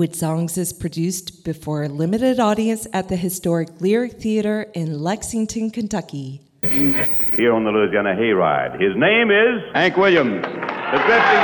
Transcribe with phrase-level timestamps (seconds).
[0.00, 5.70] Wood Songs is produced before a limited audience at the historic Lyric Theater in Lexington,
[5.70, 6.40] Kentucky.
[6.62, 8.80] Here on the Louisiana Hayride.
[8.80, 11.42] His name is Hank Williams, the drifting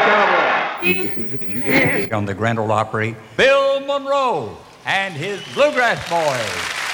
[2.08, 2.16] cowboy.
[2.16, 6.85] on the Grand Ole Opry, Bill Monroe and his Bluegrass Boys.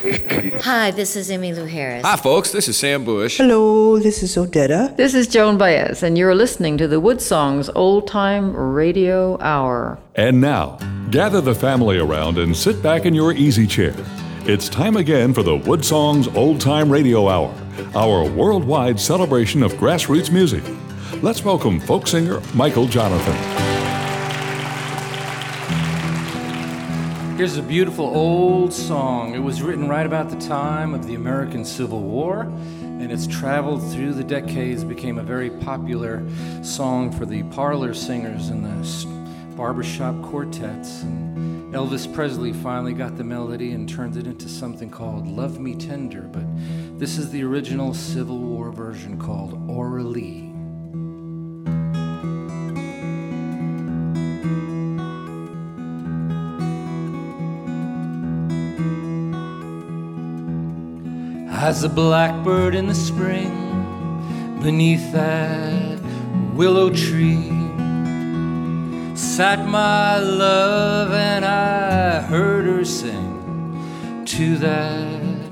[0.00, 2.02] Hi, this is Emmylou Harris.
[2.06, 2.52] Hi, folks.
[2.52, 3.36] This is Sam Bush.
[3.36, 4.96] Hello, this is Odetta.
[4.96, 9.98] This is Joan Baez, and you're listening to the Wood Songs Old Time Radio Hour.
[10.14, 10.78] And now,
[11.10, 13.94] gather the family around and sit back in your easy chair.
[14.46, 17.54] It's time again for the Wood Songs Old Time Radio Hour,
[17.94, 20.64] our worldwide celebration of grassroots music.
[21.22, 23.69] Let's welcome folk singer Michael Johnathon.
[27.40, 29.34] Here's a beautiful old song.
[29.34, 33.82] It was written right about the time of the American Civil War, and it's traveled
[33.90, 36.22] through the decades, became a very popular
[36.62, 41.02] song for the parlor singers and the barbershop quartets.
[41.02, 45.74] And Elvis Presley finally got the melody and turned it into something called Love Me
[45.74, 46.44] Tender, but
[46.98, 50.49] this is the original Civil War version called Aura Lee.
[61.62, 63.52] As a blackbird in the spring
[64.62, 66.00] beneath that
[66.54, 67.50] willow tree
[69.14, 75.50] sat my love and I heard her sing to that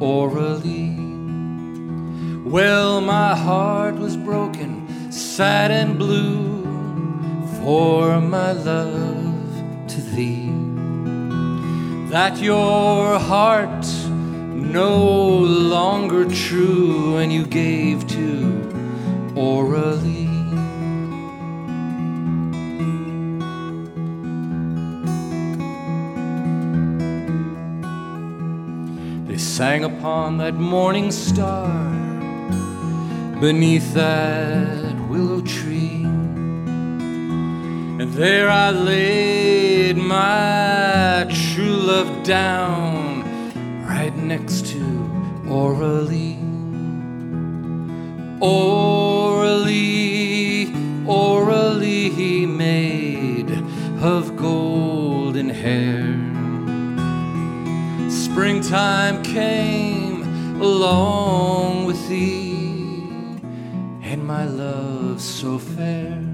[0.00, 0.98] Aura Lee.
[2.44, 6.64] Well, my heart was broken, sad and blue
[7.60, 10.50] for my love to thee.
[12.10, 13.86] That your heart
[14.76, 15.35] no
[15.96, 18.28] longer true and you gave to
[19.34, 20.26] Aura Lee.
[29.26, 31.66] They sang upon that morning star
[33.40, 36.02] beneath that willow tree.
[38.00, 43.24] And there I laid my true love down
[43.88, 44.65] right next
[45.56, 46.38] to Aura Lee.
[48.40, 49.86] Oralee,
[51.06, 53.50] Aura Lee, made
[54.02, 56.14] of golden hair.
[58.10, 60.22] Springtime came
[60.60, 63.08] along with thee,
[64.02, 66.25] and my love so fair.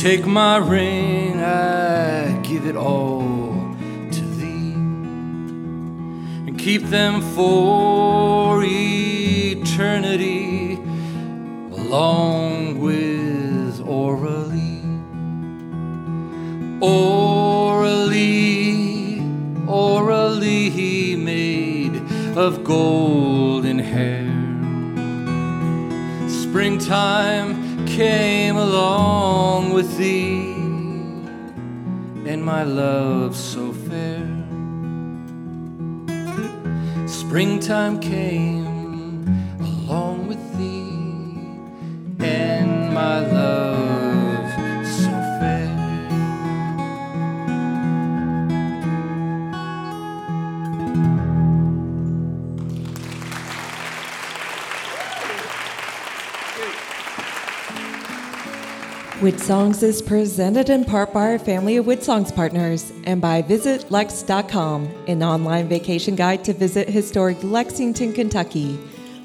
[0.00, 3.76] Take my ring, I give it all
[4.10, 4.72] to thee.
[6.46, 10.00] And keep them for eternity
[11.70, 14.80] along with Aura Lee.
[16.80, 18.40] Oralee,
[19.68, 21.96] Aura Lee made
[22.38, 24.30] of golden hair
[26.50, 30.52] springtime came along with thee,
[32.30, 34.26] and my love so fair.
[37.08, 38.59] Springtime came
[59.30, 63.42] Wood Songs is presented in part by our family of Wood Songs partners and by
[63.42, 68.74] VisitLex.com, an online vacation guide to visit historic Lexington, Kentucky.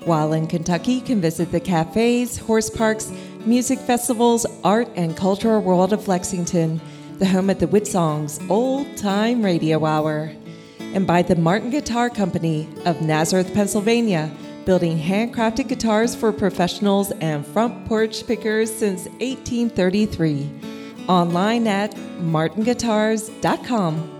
[0.03, 3.11] While in Kentucky, you can visit the cafes, horse parks,
[3.47, 6.79] music festivals, art, and cultural world of Lexington,
[7.17, 10.31] the home of the Wood Songs Old Time Radio Hour.
[10.79, 14.31] And by the Martin Guitar Company of Nazareth, Pennsylvania,
[14.65, 20.49] building handcrafted guitars for professionals and front porch pickers since 1833.
[21.07, 24.14] online at martinguitars.com.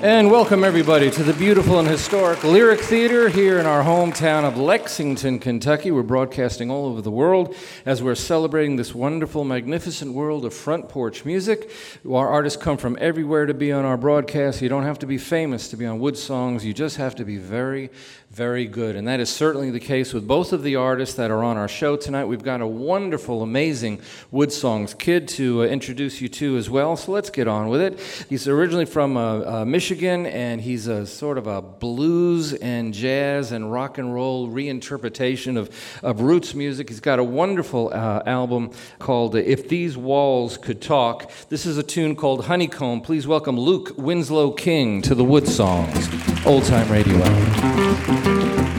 [0.00, 4.56] And welcome everybody to the beautiful and historic Lyric Theater here in our hometown of
[4.56, 5.90] Lexington, Kentucky.
[5.90, 10.88] We're broadcasting all over the world as we're celebrating this wonderful, magnificent world of front
[10.88, 11.72] porch music.
[12.08, 14.62] Our artists come from everywhere to be on our broadcast.
[14.62, 16.64] You don't have to be famous to be on Wood Songs.
[16.64, 17.90] You just have to be very,
[18.38, 18.94] very good.
[18.94, 21.66] And that is certainly the case with both of the artists that are on our
[21.66, 22.26] show tonight.
[22.26, 24.00] We've got a wonderful, amazing
[24.30, 26.96] Wood Songs kid to uh, introduce you to as well.
[26.96, 27.98] So let's get on with it.
[28.28, 33.50] He's originally from uh, uh, Michigan, and he's a sort of a blues and jazz
[33.50, 35.68] and rock and roll reinterpretation of,
[36.04, 36.90] of roots music.
[36.90, 38.70] He's got a wonderful uh, album
[39.00, 41.32] called uh, If These Walls Could Talk.
[41.48, 43.00] This is a tune called Honeycomb.
[43.00, 46.08] Please welcome Luke Winslow King to the Wood Songs,
[46.48, 48.77] Old Time Radio Hour.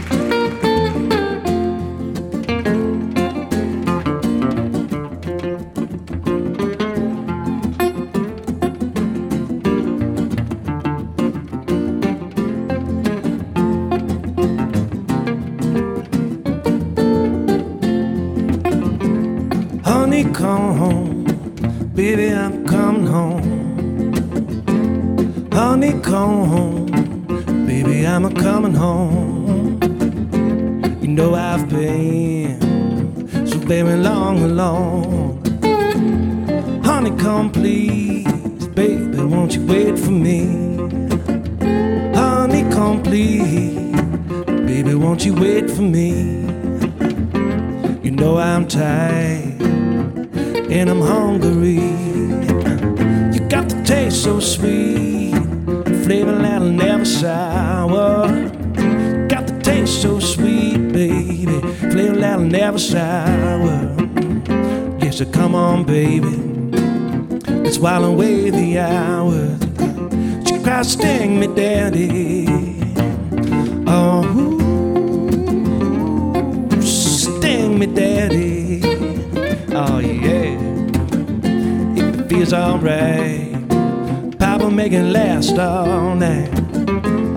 [85.29, 86.49] Last all night.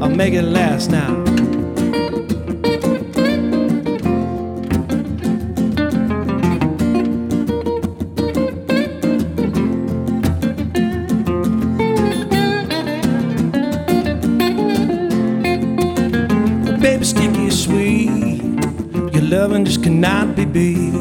[0.02, 1.12] I'll make it last now.
[16.80, 18.42] Baby, sticky sweet,
[19.12, 20.94] your loving just cannot be beat.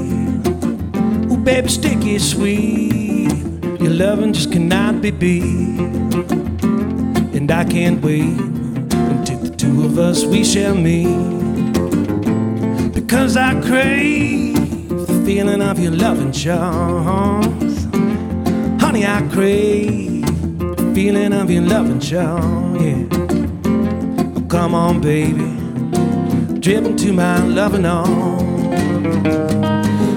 [1.32, 3.32] Ooh, baby, sticky sweet.
[3.80, 6.41] Your loving just cannot be beat.
[7.52, 8.40] And I can't wait
[8.94, 11.34] until the two of us we shall meet.
[12.94, 14.56] Because I crave
[14.90, 17.84] the feeling of your loving charms.
[18.82, 20.26] Honey, I crave
[20.78, 22.76] the feeling of your loving charm.
[22.78, 23.08] Yeah.
[24.38, 25.52] Oh, come on, baby.
[26.62, 28.42] Drip into my loving arms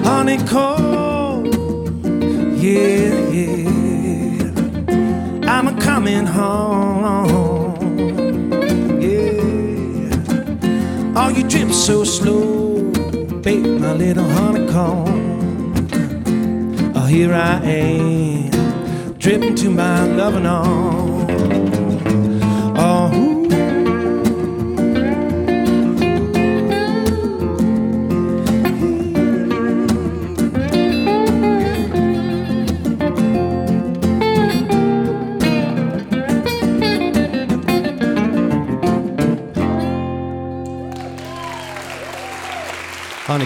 [0.07, 1.53] honey cold.
[2.63, 3.64] Yeah, yeah.
[5.55, 7.79] I'm a coming home.
[9.01, 10.11] Yeah.
[11.15, 12.91] Oh, you drip so slow,
[13.41, 15.87] babe, my little honeycomb.
[16.93, 21.14] Oh, here I am, dripping to my loving arms.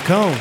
[0.09, 0.39] Honeycomb.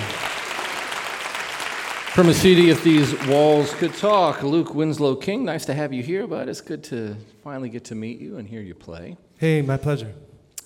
[2.14, 6.02] From a CD, If These Walls Could Talk, Luke Winslow King, nice to have you
[6.02, 6.48] here, bud.
[6.48, 9.18] It's good to finally get to meet you and hear you play.
[9.36, 10.14] Hey, my pleasure.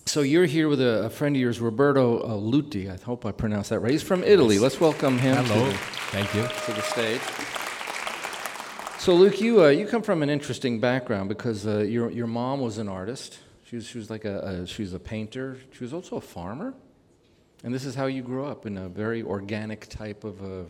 [0.06, 2.88] So you're here with a, a friend of yours, Roberto uh, Luti.
[2.88, 3.90] I hope I pronounced that right.
[3.90, 4.60] He's from Italy.
[4.60, 5.64] Let's welcome him Hello.
[5.64, 5.78] To, the,
[6.12, 6.42] Thank you.
[6.42, 7.20] to the stage.
[9.00, 12.60] So Luke, you uh, you come from an interesting background because uh, your your mom
[12.60, 13.40] was an artist.
[13.64, 15.58] She was she was like a, a she was a painter.
[15.72, 16.74] She was also a farmer,
[17.62, 20.66] and this is how you grew up in a very organic type of a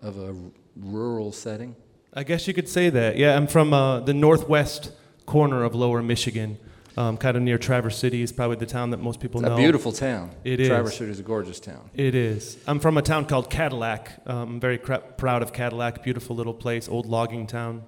[0.00, 0.34] of a
[0.76, 1.76] rural setting.
[2.12, 3.16] I guess you could say that.
[3.16, 4.92] Yeah, I'm from uh, the northwest
[5.26, 6.58] corner of Lower Michigan,
[6.96, 8.22] um, kind of near Traverse City.
[8.22, 9.54] is probably the town that most people It's know.
[9.54, 10.30] a beautiful town.
[10.44, 10.68] It is.
[10.68, 11.90] Traverse City is a gorgeous town.
[11.94, 12.58] It is.
[12.66, 14.12] I'm from a town called Cadillac.
[14.26, 16.02] Um, I'm very cra- proud of Cadillac.
[16.04, 17.82] Beautiful little place, old logging town.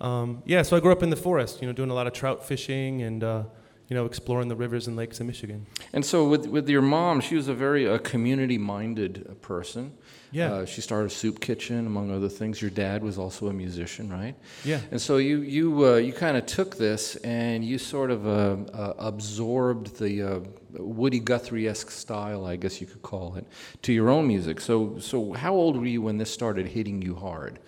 [0.00, 2.12] Um, yeah, so I grew up in the forest, you know, doing a lot of
[2.12, 3.42] trout fishing and uh,
[3.88, 5.66] you know, exploring the rivers and lakes of Michigan.
[5.92, 9.92] And so, with, with your mom, she was a very uh, community minded person.
[10.32, 10.52] Yeah.
[10.52, 12.60] Uh, she started a soup kitchen, among other things.
[12.60, 14.34] Your dad was also a musician, right?
[14.64, 14.80] Yeah.
[14.90, 18.56] And so you you uh, you kind of took this and you sort of uh,
[18.72, 20.40] uh, absorbed the uh,
[20.72, 23.46] Woody Guthrie esque style, I guess you could call it,
[23.82, 24.60] to your own music.
[24.60, 27.60] So so how old were you when this started hitting you hard?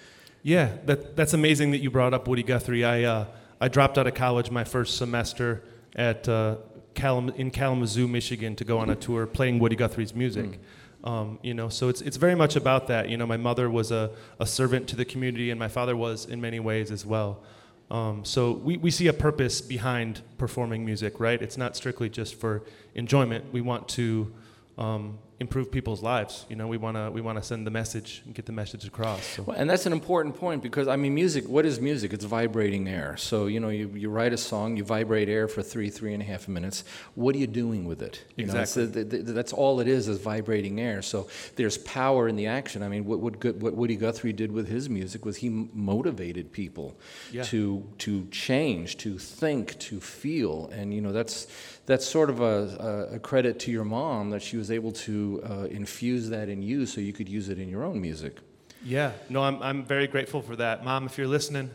[0.43, 2.85] Yeah, that, that's amazing that you brought up Woody Guthrie.
[2.85, 3.27] I, uh,
[3.61, 5.63] I dropped out of college my first semester
[5.97, 6.57] at, uh,
[6.95, 10.59] Kalam- in Kalamazoo, Michigan, to go on a tour playing Woody Guthrie's music.
[11.05, 13.09] Um, you know, so it's, it's very much about that.
[13.09, 16.27] You know, my mother was a, a servant to the community, and my father was
[16.27, 17.43] in many ways as well.
[17.91, 21.41] Um, so we, we see a purpose behind performing music, right?
[21.41, 22.65] It's not strictly just for
[22.95, 23.45] enjoyment.
[23.53, 24.33] We want to
[24.77, 26.45] um, improve people's lives.
[26.49, 28.85] You know, we want to we want to send the message and get the message
[28.85, 29.25] across.
[29.25, 29.43] So.
[29.45, 31.49] Well, and that's an important point because I mean, music.
[31.49, 32.13] What is music?
[32.13, 33.17] It's vibrating air.
[33.17, 36.23] So you know, you, you write a song, you vibrate air for three three and
[36.23, 36.83] a half minutes.
[37.15, 38.25] What are you doing with it?
[38.37, 39.05] You know, it's Exactly.
[39.05, 41.03] the- the- that's all it is is vibrating air.
[41.03, 42.83] So there's power in the action.
[42.83, 46.53] I mean, what what, Gut- what Woody Guthrie did with his music was he motivated
[46.53, 46.97] people
[47.33, 47.45] Yeah.
[47.45, 51.47] to to change, to think, to feel, and you know that's
[51.87, 55.28] that's sort of a, a, a credit to your mom that she was able to
[55.37, 58.39] uh, infuse that in you so you could use it in your own music.
[58.85, 60.85] Yeah, no, I'm, I'm very grateful for that.
[60.85, 61.71] Mom, if you're listening,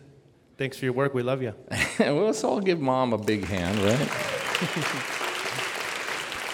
[0.57, 1.13] thanks for your work.
[1.13, 1.53] We love you.
[1.99, 4.07] well, let's all give mom a big hand, right?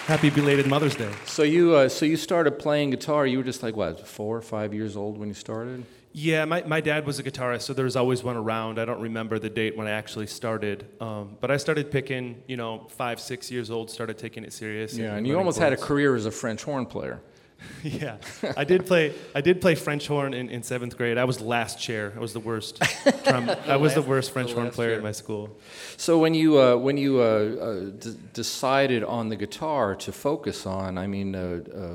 [0.08, 1.12] Happy belated Mother's Day.
[1.26, 3.28] So you, uh, so you started playing guitar.
[3.28, 5.86] You were just like what, four or five years old when you started?
[6.12, 8.80] Yeah, my, my dad was a guitarist, so there was always one around.
[8.80, 10.88] I don't remember the date when I actually started.
[11.00, 14.98] Um, but I started picking, you know, five, six years old, started taking it serious.
[14.98, 17.22] Yeah, and you learning almost had a career as a French horn player.
[17.84, 18.18] yeah,
[18.56, 19.14] I did play.
[19.36, 21.18] I did play French horn in, in seventh grade.
[21.18, 22.14] I was last chair.
[22.16, 22.82] I was the worst.
[23.26, 24.98] drum, I was the worst French the horn player chair.
[24.98, 25.58] in my school.
[25.98, 30.66] So when you uh, when you uh, uh, d- decided on the guitar to focus
[30.66, 31.90] on, I mean, uh, uh,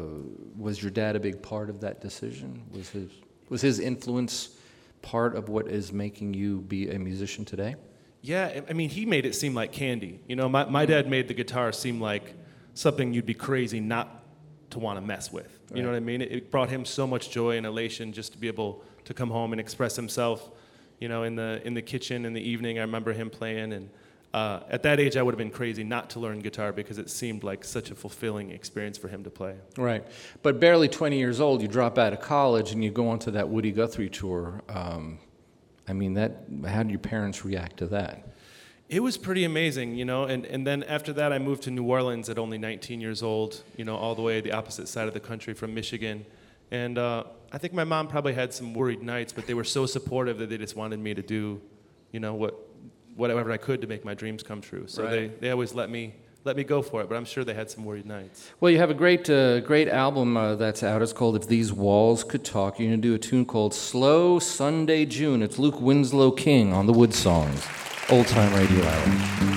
[0.57, 2.63] was your dad a big part of that decision?
[2.73, 3.11] Was his
[3.49, 4.51] was his influence
[5.03, 7.77] part of what is making you be a musician today?
[8.23, 10.21] Yeah, I- mean, he made it seem like candy.
[10.27, 10.93] You know, my, my mm-hmm.
[10.93, 12.35] dad made the guitar seem like
[12.73, 14.25] something you'd be crazy not
[14.71, 15.61] to want to mess with.
[15.75, 16.21] You know what I mean?
[16.23, 19.31] It, it brought him so much joy and elation just to be able to come
[19.31, 20.51] home and express himself.
[21.01, 23.91] You know, in the in the kitchen in the evening, I remember him playing, and
[24.35, 27.09] uh, at that age, I would have been crazy not to learn guitar because it
[27.09, 29.55] seemed like such a fulfilling experience for him to play.
[29.77, 30.05] Right.
[30.43, 33.49] But barely 20 years old, you drop out of college and you go onto that
[33.49, 34.61] Woody Guthrie tour.
[34.69, 35.21] Um,
[35.87, 36.47] I mean, that.
[36.67, 38.27] How did your parents react to that?
[38.89, 41.85] It was pretty amazing, you know, and, and then after that, I moved to New
[41.85, 45.15] Orleans at only 19 years old, you know, all the way the opposite side of
[45.15, 46.27] the country from Michigan.
[46.73, 49.87] And uh, I think my mom probably had some worried nights, but they were so
[49.87, 51.63] supportive that they just wanted me to do,
[52.11, 52.59] you know, what,
[53.17, 54.85] whatever I could to make my dreams come true.
[54.87, 55.41] So they, Right.
[55.41, 57.85] they always let me, let me go for it, but I'm sure they had some
[57.85, 58.51] worried nights.
[58.61, 61.01] Well, you have a great, uh, great album uh, that's out.
[61.01, 65.07] It's called "If These Walls Could Talk." You're gonna do a tune called "Slow Sunday
[65.07, 67.67] June." It's Luke Winslow King on the Wood Songs,
[68.11, 69.54] Old Time Radio Hour.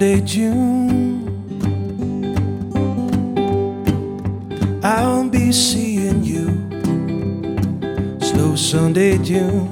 [0.00, 1.28] Sunday June.
[4.82, 6.46] I'll be seeing you.
[8.18, 9.68] Slow Sunday June.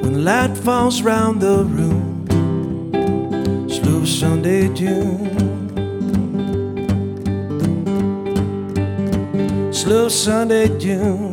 [0.00, 2.26] When light falls round the room.
[3.68, 5.28] Slow Sunday June.
[9.74, 11.29] Slow Sunday June.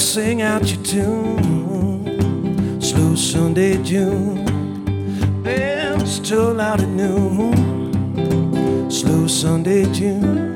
[0.00, 2.80] Sing out your tune.
[2.80, 4.44] Slow Sunday June.
[5.42, 8.90] Bells toll out at noon.
[8.90, 10.49] Slow Sunday June.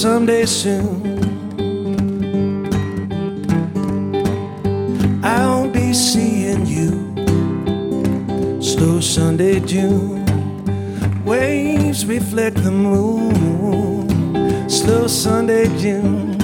[0.00, 1.20] Someday soon.
[5.22, 6.90] I'll be seeing you.
[8.62, 10.24] Slow Sunday June.
[11.22, 13.36] Waves reflect the moon.
[14.70, 16.39] Slow Sunday June.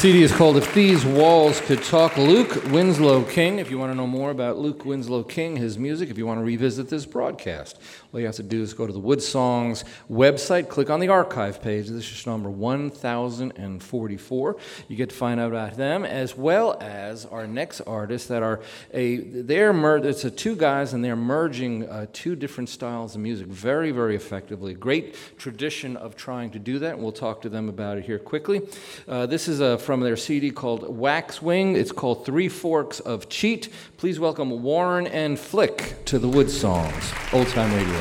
[0.00, 2.16] CD is called If These Walls Could Talk.
[2.16, 3.58] Luke Winslow King.
[3.58, 6.40] If you want to know more about Luke Winslow King, his music, if you want
[6.40, 7.78] to revisit this broadcast,
[8.10, 11.08] all you have to do is go to the Wood Songs website, click on the
[11.08, 11.88] archive page.
[11.88, 14.56] This is number 1044.
[14.88, 18.60] You get to find out about them as well as our next artists that are
[18.94, 23.20] a they're mer- it's a two guys and they're merging uh, two different styles of
[23.20, 24.72] music very very effectively.
[24.72, 26.94] Great tradition of trying to do that.
[26.94, 28.62] And we'll talk to them about it here quickly.
[29.06, 31.74] Uh, this is a from their CD called Waxwing.
[31.74, 33.70] It's called Three Forks of Cheat.
[33.96, 38.00] Please welcome Warren and Flick to the Wood Songs, Old Time Radio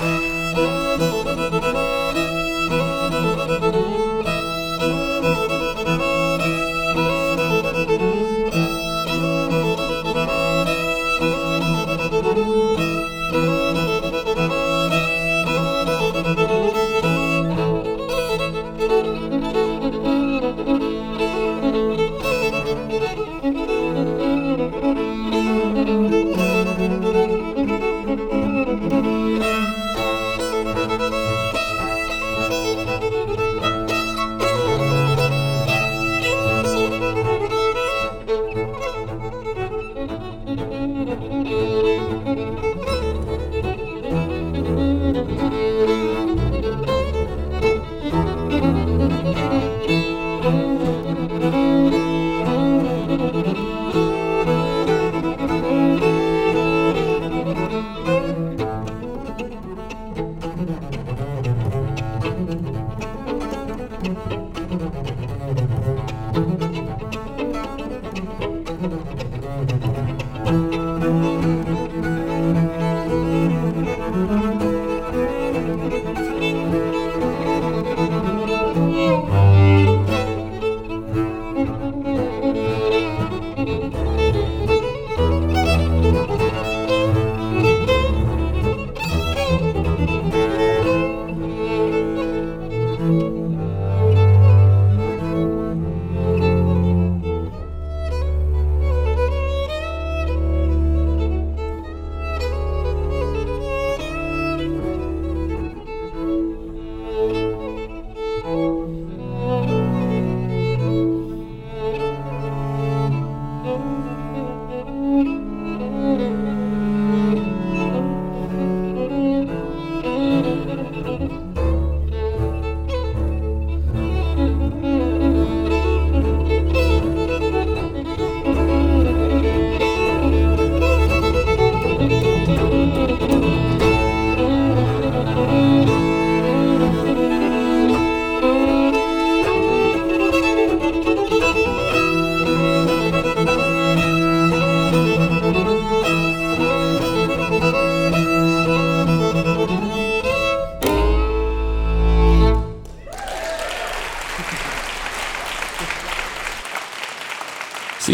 [0.00, 0.37] Hour.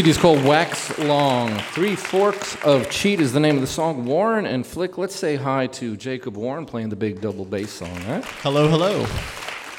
[0.05, 1.59] CD is called Waxwing.
[1.73, 4.05] Three Forks of Cheat is the name of the song.
[4.05, 7.95] Warren and Flick, let's say hi to Jacob Warren playing the big double bass song,
[8.07, 8.23] right?
[8.43, 9.07] Hello, hello.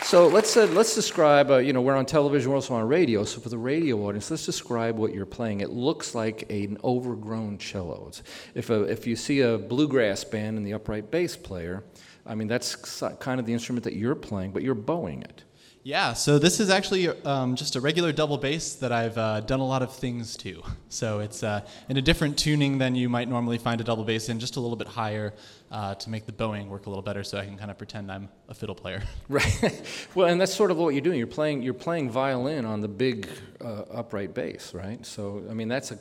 [0.02, 1.52] So let's uh, let's describe.
[1.52, 3.24] Uh, you know, we're on television, we're also on radio.
[3.24, 5.60] So for the radio audience, let's describe what you're playing.
[5.60, 8.06] It looks like an overgrown cello.
[8.08, 8.24] It's,
[8.56, 11.84] if a, if you see a bluegrass band and the upright bass player,
[12.26, 12.76] I mean that's
[13.20, 15.44] kind of the instrument that you're playing, but you're bowing it.
[15.86, 19.60] Yeah, so this is actually um, just a regular double bass that I've uh, done
[19.60, 20.64] a lot of things to.
[20.88, 24.30] So it's uh, in a different tuning than you might normally find a double bass
[24.30, 25.34] in, just a little bit higher
[25.70, 28.10] uh, to make the bowing work a little better, so I can kind of pretend
[28.10, 29.04] I'm a fiddle player.
[29.28, 29.82] Right.
[30.16, 31.18] well, and that's sort of what you're doing.
[31.18, 33.28] You're playing you're playing violin on the big
[33.60, 35.06] uh, upright bass, right?
[35.06, 35.98] So I mean, that's a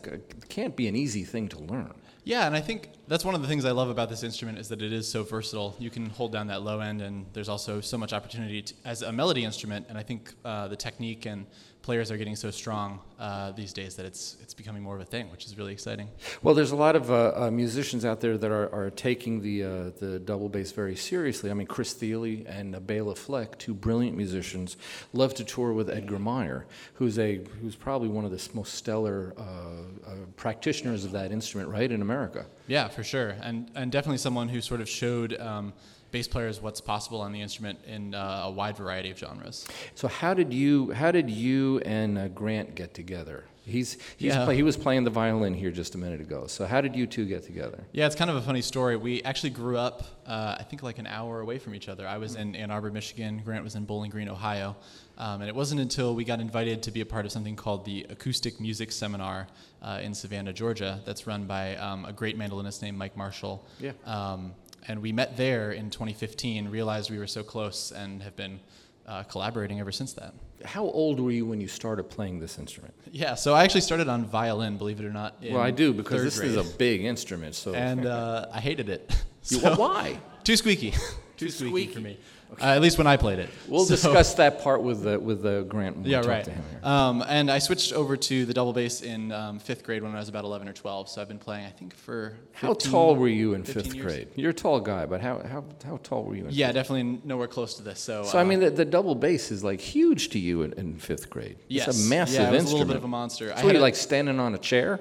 [0.49, 1.94] can't be an easy thing to learn.
[2.25, 4.69] Yeah, and I think That's one of the things I love about this instrument is
[4.69, 5.77] that it is so versatile.
[5.79, 9.03] You can hold down that low end, and there's also so much opportunity to, as
[9.03, 9.87] a melody instrument.
[9.91, 11.45] And I think uh, the technique and
[11.85, 15.05] players are getting so strong uh, these days that it's it's becoming more of a
[15.05, 16.09] thing, which is really exciting.
[16.42, 19.57] Well, there's a lot of uh, uh, musicians out there that are, are taking the
[19.64, 19.68] uh,
[20.01, 21.51] the double bass very seriously.
[21.51, 24.79] I mean, Chris Thile and Bela Fleck, two brilliant musicians,
[25.12, 29.35] love to tour with Edgar Meyer, who's a who's probably one of the most stellar
[29.37, 32.47] uh, uh, practitioners of that instrument, right, in America.
[32.66, 35.38] Yeah, for sure, and and definitely someone who sort of showed.
[35.38, 35.75] Um,
[36.14, 39.66] bass players what's possible on the instrument in uh, a wide variety of genres.
[39.96, 43.44] So how did you how did you and uh, Grant get together?
[43.66, 44.44] He's, he's Yeah.
[44.44, 46.46] play, he was playing the violin here just a minute ago.
[46.48, 47.83] So how did you two get together?
[47.92, 48.94] Yeah, it's kind of a funny story.
[48.96, 52.07] We actually grew up, uh, I think, like an hour away from each other.
[52.07, 53.40] I was in Ann Arbor, Michigan.
[53.42, 54.77] Grant was in Bowling Green, Ohio.
[55.16, 57.87] Um, and it wasn't until we got invited to be a part of something called
[57.87, 59.46] the Acoustic Music Seminar
[59.81, 63.64] uh, in Savannah, Georgia, that's run by um, a great mandolinist named Mike Marshall.
[63.81, 63.92] Yeah.
[64.05, 64.53] Um,
[64.88, 68.61] and we met there in 2015, realized we were so close, and have been
[69.07, 70.35] uh, collaborating ever since that.
[70.64, 72.94] How old were you when you started playing this instrument?
[73.11, 75.37] Yeah, so I actually started on violin, believe it or not.
[75.42, 77.55] well, I do because this is a big instrument.
[77.55, 79.14] So and uh, I hated it.
[79.42, 80.18] So- why?
[80.42, 80.94] Too squeaky.
[81.37, 82.18] Too squeaky, for me.
[82.61, 83.50] Uh, at least when I played it.
[83.68, 85.96] we'll So- discuss that part with the, with the Grant.
[85.96, 86.44] When we Yeah, talk right.
[86.44, 86.80] To him here.
[86.88, 90.18] Um, and I switched over to the double bass in um, fifth grade when I
[90.20, 91.09] was about 11 or 12.
[91.09, 92.37] So I've been playing, I think, for.
[92.52, 94.07] How tall were you in fifth years.
[94.07, 94.28] grade?
[94.37, 97.20] You're a tall guy, but how, how, how tall were you in Yeah, fifth definitely
[97.24, 97.98] nowhere close to this.
[97.98, 98.22] So.
[98.24, 100.96] So I uh, mean, the, the double bass is like huge to you in, in
[100.98, 101.57] fifth grade.
[101.68, 101.88] Yes.
[101.88, 102.78] It's a massive Yeah, it was a instrument.
[102.78, 103.52] little bit of a monster.
[103.52, 105.00] I So were had you a- like standing on a chair?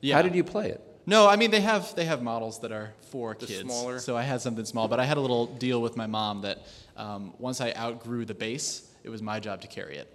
[0.00, 0.14] Yeah.
[0.16, 0.80] How did you play it?
[1.04, 3.62] No, I mean they have they have models that are for The kids.
[3.62, 3.98] smaller?
[3.98, 6.64] So I had something small, but I had a little deal with my mom that
[6.96, 10.08] um, once I outgrew the bass, it was my job to carry it.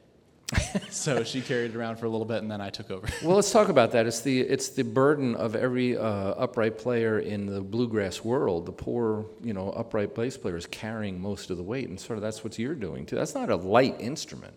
[0.89, 3.07] so she carried it around for a little bit, and then I took over.
[3.21, 4.05] Well, let's talk about that.
[4.05, 8.65] It's the it's the burden of every uh, upright player in the bluegrass world.
[8.65, 12.17] The poor, you know, upright bass player is carrying most of the weight, and sort
[12.17, 13.17] of that's what you're doing too.
[13.17, 14.53] That's not a light instrument.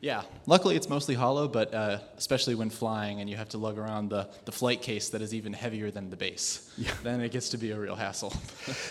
[0.00, 3.78] Yeah, luckily it's mostly hollow, but uh, especially when flying and you have to lug
[3.78, 6.70] around the, the flight case that is even heavier than the bass,
[7.02, 8.32] then it gets to be a real hassle.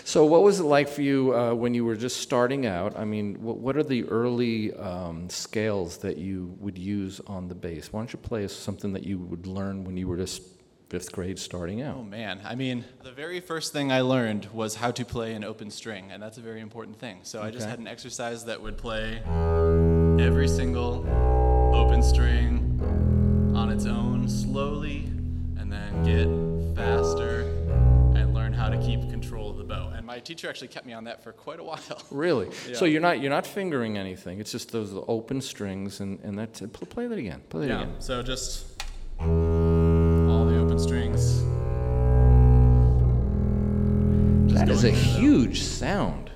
[0.04, 2.96] So, what was it like for you uh, when you were just starting out?
[2.96, 7.54] I mean, what, what are the early um, scales that you would use on the
[7.54, 7.92] bass?
[7.92, 10.42] Why don't you play us something that you would learn when you were just
[10.88, 11.96] fifth grade starting out?
[11.98, 15.44] Oh man, I mean, the very first thing I learned was how to play an
[15.44, 17.18] open string, and that's a very important thing.
[17.22, 19.22] So I just had an exercise that would play
[20.20, 21.04] every single
[21.74, 22.80] open string
[23.54, 25.04] on its own slowly,
[25.58, 27.40] and then get faster
[28.14, 29.92] and learn how to keep control of the bow.
[29.94, 31.80] And my teacher actually kept me on that for quite a while.
[32.10, 32.48] Really?
[32.68, 32.76] Yeah.
[32.76, 34.40] So you're not you're not fingering anything.
[34.40, 36.72] It's just those open strings, and and that's it.
[36.72, 37.42] Play that again.
[37.48, 37.82] Play that Yeah.
[37.82, 37.94] again.
[38.00, 38.66] So just
[39.20, 41.42] all the open strings.
[44.48, 46.30] Just That is a huge sound.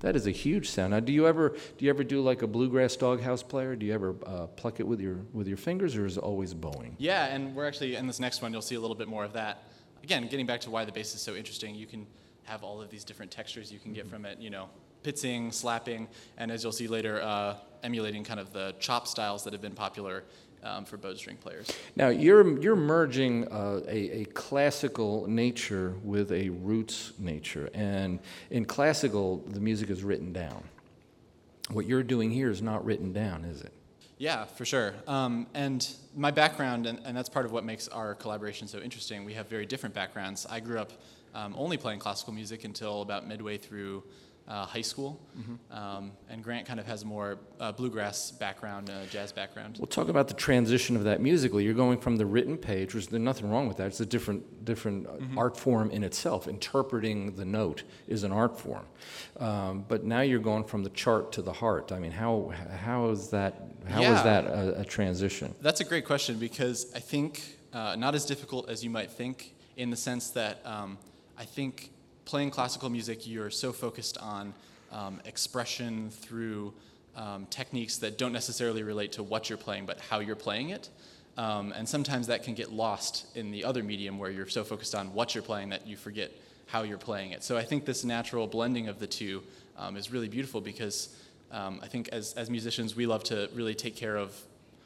[0.00, 0.92] That is a huge sound.
[0.92, 3.76] Now, do you ever do you ever do like a bluegrass doghouse player?
[3.76, 6.54] Do you ever uh, pluck it with your with your fingers, or is it always
[6.54, 6.96] bowing?
[6.98, 8.52] Yeah, and we're actually in this next one.
[8.52, 9.64] You'll see a little bit more of that.
[10.02, 12.06] Again, getting back to why the bass is so interesting, you can
[12.44, 14.38] have all of these different textures you can get from it.
[14.38, 14.70] You know,
[15.02, 16.08] pitzing, slapping,
[16.38, 19.74] and as you'll see later, uh, emulating kind of the chop styles that have been
[19.74, 20.24] popular
[20.62, 21.70] um, for bowstring players.
[21.96, 28.18] Now you're you're merging uh, a, a classical nature with a roots nature, and
[28.50, 30.62] in classical the music is written down.
[31.70, 33.72] What you're doing here is not written down, is it?
[34.18, 34.92] Yeah, for sure.
[35.06, 39.24] Um, and my background, and, and that's part of what makes our collaboration so interesting.
[39.24, 40.46] We have very different backgrounds.
[40.50, 40.92] I grew up
[41.34, 44.02] um, only playing classical music until about midway through
[44.50, 45.20] uh, high school,
[45.70, 49.76] um, and Grant kind of has a more uh, bluegrass background, uh, jazz background.
[49.78, 51.62] We'll talk about the transition of that musically.
[51.64, 53.86] You're going from the written page, which there's nothing wrong with that.
[53.86, 55.36] It's a different, different uh, Mhm.
[55.36, 56.48] art form in itself.
[56.48, 58.86] Interpreting the note is an art form.
[59.38, 61.92] Um, but now you're going from the chart to the heart.
[61.92, 62.52] I mean, how,
[62.84, 63.54] how is that,
[63.88, 64.22] how is Yeah.
[64.24, 65.54] that a, a transition?
[65.60, 69.54] That's a great question because I think uh, not as difficult as you might think,
[69.76, 70.98] in the sense that um,
[71.38, 71.92] I think
[72.30, 74.54] playing classical music, you're so focused on
[74.92, 76.72] um, expression through
[77.16, 80.90] um, techniques that don't necessarily relate to what you're playing, but how you're playing it.
[81.36, 84.94] Um, and sometimes that can get lost in the other medium where you're so focused
[84.94, 86.30] on what you're playing that you forget
[86.66, 87.42] how you're playing it.
[87.42, 89.42] So I think this natural blending of the two
[89.76, 91.16] um, is really beautiful because
[91.50, 94.40] um, I think as, as musicians, we love to really take care of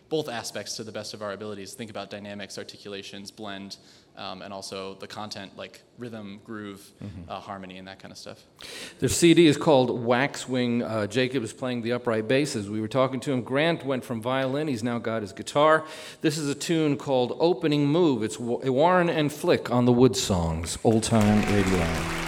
[0.09, 1.75] both aspects to the best of our abilities.
[1.75, 3.77] Think about dynamics, articulations, blend,
[4.17, 7.09] um, and also the content like rhythm, groove, Mhm.
[7.29, 8.45] uh, harmony, and that kind of stuff.
[8.99, 10.83] The CD is called Waxwing.
[10.83, 12.69] Uh, Jacob is playing the upright basses.
[12.71, 13.43] We were talking to him.
[13.43, 14.69] Grant went from violin.
[14.69, 15.85] He's now got his guitar.
[16.21, 18.23] This is a tune called Opening Move.
[18.23, 22.24] It's Wa- Warren and Flick on the Wood Songs, old time radio.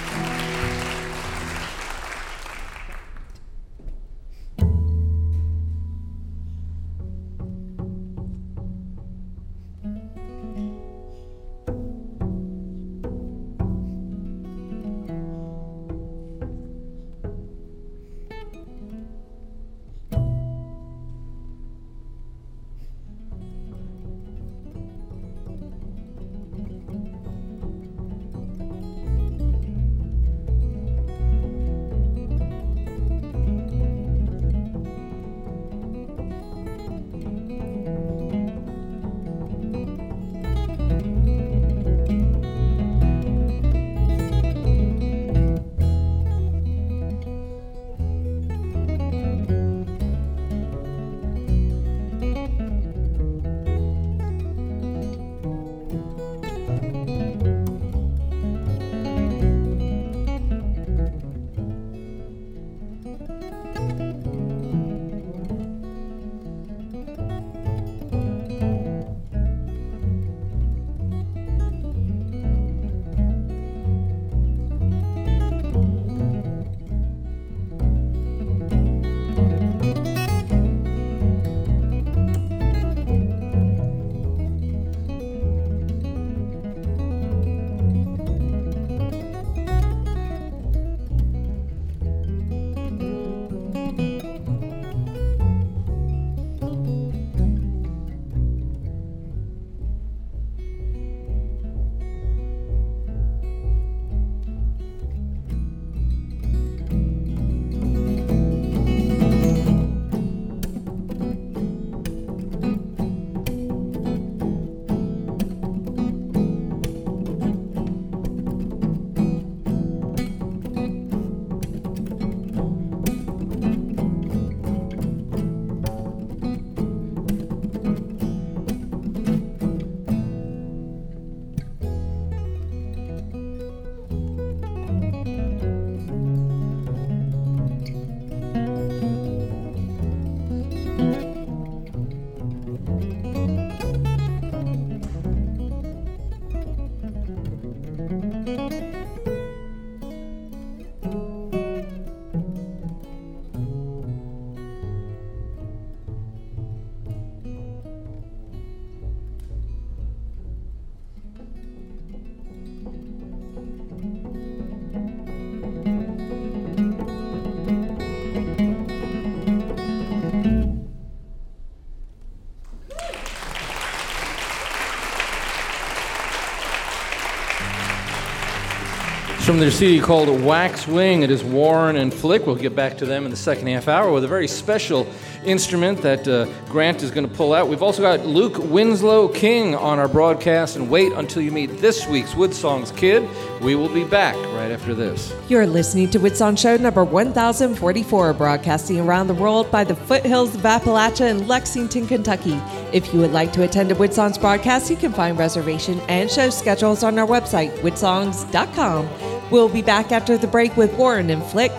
[179.46, 181.22] From their CD called Wax Wing.
[181.22, 182.46] It is Warren and Flick.
[182.46, 185.06] We'll get back to them in the second half hour with a very special
[185.44, 187.68] instrument that uh, Grant is going to pull out.
[187.68, 190.74] We've also got Luke Winslow King on our broadcast.
[190.74, 193.22] And wait until you meet this week's Wood Songs Kid.
[193.62, 195.32] We will be back right after this.
[195.48, 200.56] You're listening to Wood Songs Show number 1044, broadcasting around the world by the foothills
[200.56, 202.60] of Appalachia in Lexington, Kentucky.
[202.92, 206.28] If you would like to attend a Wood Songs broadcast, you can find reservation and
[206.28, 209.35] show schedules on our website, woodsongs.com.
[209.50, 211.72] We'll be back after the break with Warren and Flick,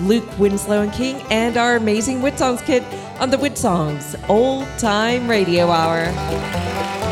[0.00, 2.84] Luke Winslow and King, and our amazing Wood Songs kid
[3.18, 7.07] on the Wood Songs Old Time Radio Hour.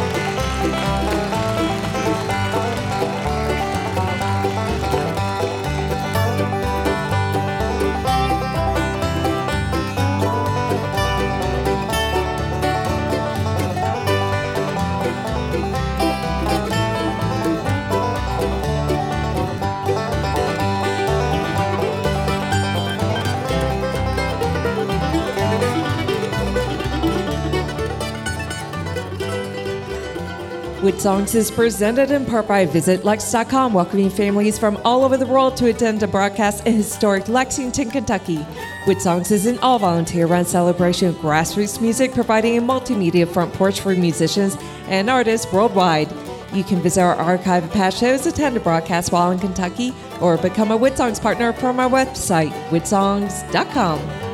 [30.86, 35.56] Wood Songs is presented in part by VisitLex.com, welcoming families from all over the world
[35.56, 38.46] to attend a broadcast in historic Lexington, Kentucky.
[38.86, 43.52] Wood Songs is an all volunteer run celebration of grassroots music, providing a multimedia front
[43.54, 46.08] porch for musicians and artists worldwide.
[46.52, 50.36] You can visit our archive of past shows, attend a broadcast while in Kentucky, or
[50.36, 54.25] become a Wood Songs partner from our website, woodsongs.com.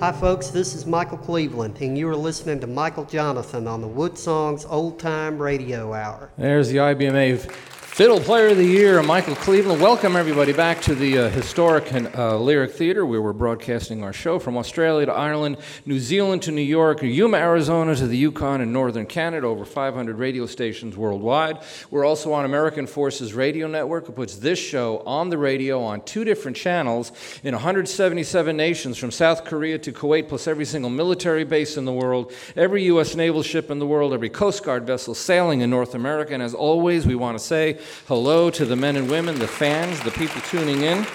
[0.00, 3.86] Hi, folks, this is Michael Cleveland, and you are listening to Michael Johnathon on the
[3.86, 6.30] Wood Songs Old Time Radio Hour.
[6.38, 7.52] There's the IBMA
[8.00, 9.82] Fiddle Player of the Year, Michael Cleveland.
[9.82, 14.38] Welcome, everybody, back to the uh, Historic uh, Lyric Theater, where we're broadcasting our show
[14.38, 18.72] from Australia to Ireland, New Zealand to New York, Yuma, Arizona to the Yukon and
[18.72, 21.58] northern Canada, over 500 radio stations worldwide.
[21.90, 26.00] We're also on American Forces Radio Network, who puts this show on the radio on
[26.00, 31.44] two different channels in 177 nations, from South Korea to Kuwait, plus every single military
[31.44, 33.14] base in the world, every U.S.
[33.14, 36.32] naval ship in the world, every Coast Guard vessel sailing in North America.
[36.32, 37.78] And as always, we want to say,
[38.08, 41.06] Hello to the men and women, the fans, the people tuning in.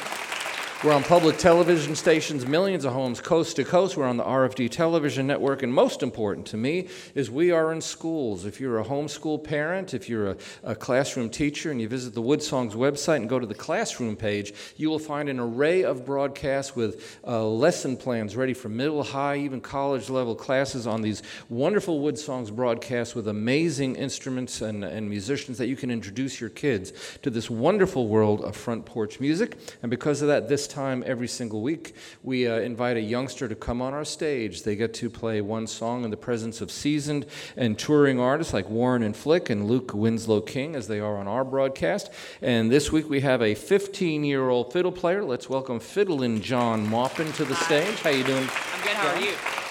[0.85, 3.97] We're on public television stations, millions of homes coast to coast.
[3.97, 5.63] We're on the RFD television network.
[5.63, 8.45] And most important to me is we are in schools.
[8.45, 12.21] If you're a homeschool parent, if you're a, a classroom teacher, and you visit the
[12.21, 16.05] Wood Songs website and go to the classroom page, you will find an array of
[16.05, 21.23] broadcasts with uh, lesson plans ready for middle, high, even college level classes on these
[21.49, 26.51] wonderful Wood Songs broadcasts with amazing instruments and, and musicians that you can introduce your
[26.51, 26.93] kids
[27.23, 29.57] to this wonderful world of front porch music.
[29.81, 33.55] And because of that, this time every single week, we uh, invite a youngster to
[33.55, 34.63] come on our stage.
[34.63, 38.69] They get to play one song in the presence of seasoned and touring artists like
[38.69, 42.11] Warren and Flick and Luke Winslow King, as they are on our broadcast.
[42.41, 45.23] And this week we have a 15 year old fiddle player.
[45.23, 47.97] Let's welcome Fiddlin' John Maupin to the stage.
[48.01, 48.43] How you doing?
[48.43, 48.93] I'm good.
[48.93, 49.64] How are you?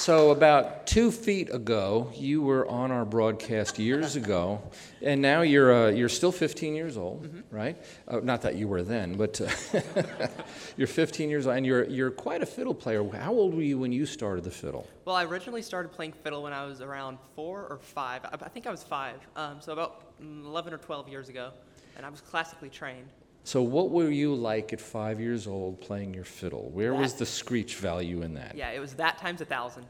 [0.00, 4.62] So, about two feet ago, you were on our broadcast years ago,
[5.02, 7.54] and now you're, uh, you're still 15 years old, mm-hmm.
[7.54, 7.76] right?
[8.08, 10.30] Uh, not that you were then, but uh,
[10.78, 13.06] you're 15 years old, and you're, you're quite a fiddle player.
[13.10, 14.86] How old were you when you started the fiddle?
[15.04, 18.22] Well, I originally started playing fiddle when I was around four or five.
[18.24, 21.50] I, think I was five, um, so about 11 or 12 years ago,
[21.98, 23.10] and I was classically trained.
[23.50, 26.70] So, what were you like at five years old playing your fiddle?
[26.70, 28.54] Where that, was the screech value in that?
[28.54, 29.86] Yeah, it was that times a thousand.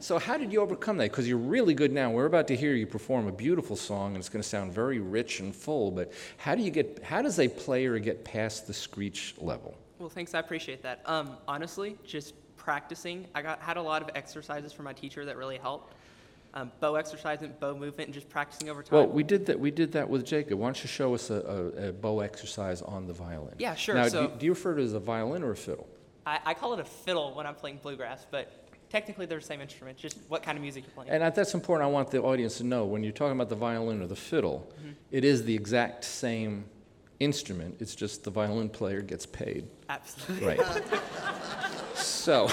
[0.00, 1.12] So, how did you overcome that?
[1.12, 2.10] Because you're really good now.
[2.10, 4.98] We're about to hear you perform a beautiful song, and it's going to sound very
[4.98, 5.92] rich and full.
[5.92, 7.00] But how do you get?
[7.04, 9.76] How does a player get past the screech level?
[10.00, 10.34] Well, thanks.
[10.34, 11.02] I appreciate that.
[11.06, 13.28] Um, honestly, just practicing.
[13.36, 15.94] I got had a lot of exercises from my teacher that really helped
[16.56, 18.98] um, bow exercise and bow movement and just practicing over time?
[18.98, 19.60] Well, we did that.
[19.60, 20.58] We did that with Jacob.
[20.58, 23.54] Why don't you show us a, a, a bow exercise on the violin?
[23.58, 23.94] Yeah, sure.
[23.94, 25.86] Now, so do, you, do you refer to it as a violin or a fiddle?
[26.24, 29.60] I, I call it a fiddle when I'm playing bluegrass, but technically they're the same
[29.60, 31.10] instrument, just what kind of music you're playing.
[31.10, 31.86] And that's important.
[31.86, 34.72] I want the audience to know when you're talking about the violin or the fiddle,
[34.78, 34.92] mm-hmm.
[35.10, 36.64] it is the exact same
[37.20, 37.76] instrument.
[37.80, 39.68] It's just the violin player gets paid.
[39.90, 40.56] Absolutely.
[40.56, 40.60] Right.
[42.26, 42.50] so,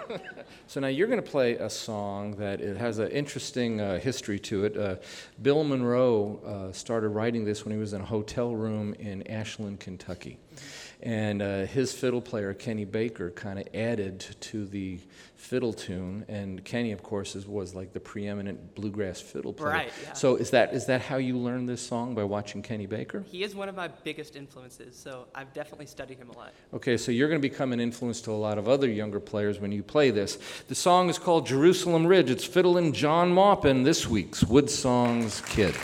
[0.68, 4.38] so now you're going to play a song that it has an interesting uh, history
[4.38, 4.74] to it.
[4.74, 4.96] Uh,
[5.42, 9.80] Bill Monroe uh, started writing this when he was in a hotel room in Ashland,
[9.80, 10.38] Kentucky.
[10.54, 10.81] Mm-hmm.
[11.02, 15.00] And uh, his fiddle player, Kenny Baker, kind of added to the
[15.34, 16.24] fiddle tune.
[16.28, 19.72] And Kenny, of course, is, was like the preeminent bluegrass fiddle player.
[19.72, 19.92] Right.
[20.04, 20.12] Yeah.
[20.12, 23.24] So is that is that how you learned this song by watching Kenny Baker?
[23.26, 24.96] He is one of my biggest influences.
[24.96, 26.52] So I've definitely studied him a lot.
[26.72, 29.58] Okay, so you're going to become an influence to a lot of other younger players
[29.58, 30.38] when you play this.
[30.68, 32.30] The song is called Jerusalem Ridge.
[32.30, 35.74] It's fiddling John Maupin, this week's Wood Songs Kid.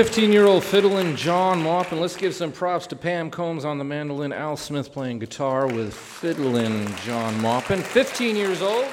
[0.00, 2.00] 15 year old fiddling John Maupin.
[2.00, 5.92] Let's give some props to Pam Combs on the mandolin, Al Smith playing guitar with
[5.92, 7.82] fiddling John Maupin.
[7.82, 8.86] 15 years old.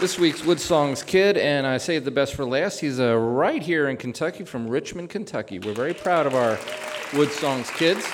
[0.00, 2.80] This week's Wood Songs kid, and I saved the best for last.
[2.80, 5.60] He's uh, right here in Kentucky from Richmond, Kentucky.
[5.60, 6.58] We're very proud of our
[7.16, 8.04] Wood Songs kids.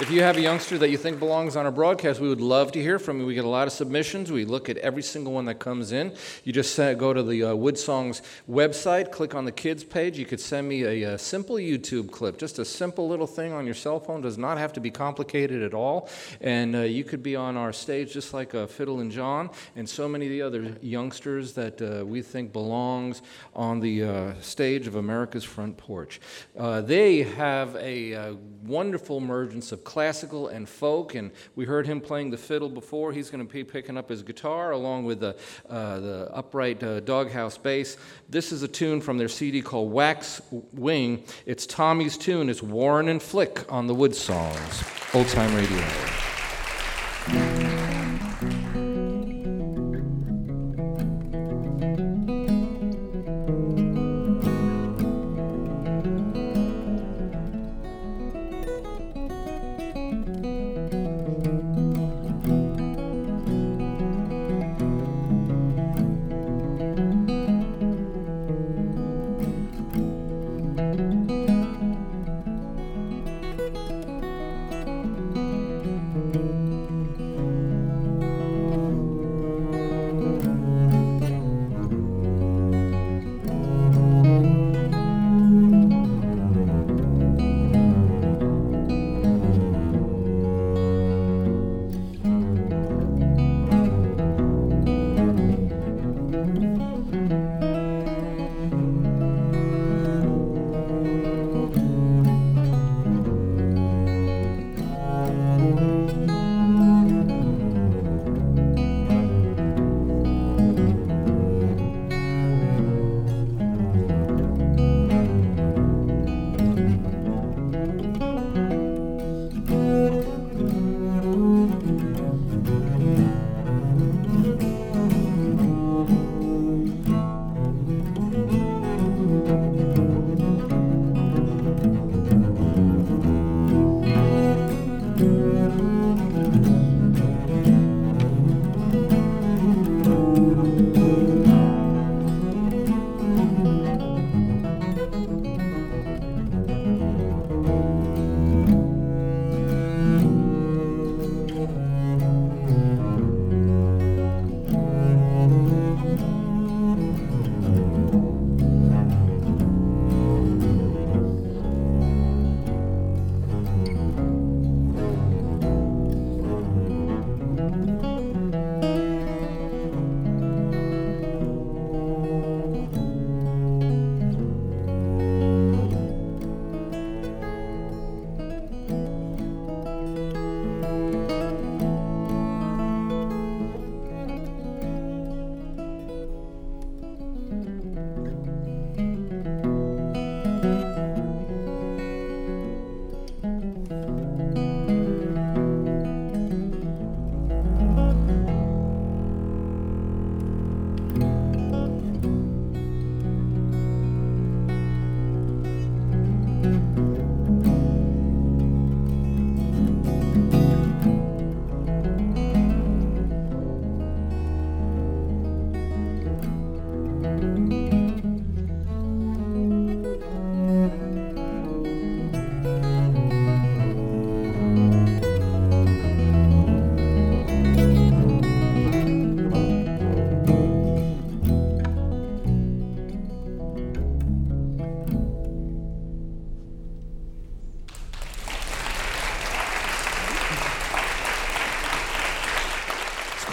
[0.00, 2.72] If you have a youngster that you think belongs on our broadcast, we would love
[2.72, 3.26] to hear from you.
[3.26, 4.32] We get a lot of submissions.
[4.32, 6.12] We look at every single one that comes in.
[6.42, 8.20] You just go to the uh, Wood Songs
[8.50, 10.18] website, click on the kids page.
[10.18, 13.66] You could send me a, a, simple YouTube clip, just a simple little thing on
[13.66, 14.20] your cell phone.
[14.20, 16.08] Does not have to be complicated at all.
[16.40, 20.08] And uh, you could be on our stage just like uh, Fiddlin' John and so
[20.08, 23.22] many of the other youngsters that uh, we think belongs
[23.54, 26.20] on the uh, stage of America's front porch.
[26.58, 32.00] Uh, they have a, a wonderful emergence of classical and folk, and we heard him
[32.00, 33.12] playing the fiddle before.
[33.12, 35.36] He's going to be picking up his guitar along with the,
[35.68, 37.96] uh, the upright uh, doghouse bass.
[38.28, 40.40] This is a tune from their CD called Wax
[40.72, 41.24] Wing.
[41.46, 42.48] It's Tommy's tune.
[42.48, 46.33] It's Warren and Flick on the Wood Songs, old time radio.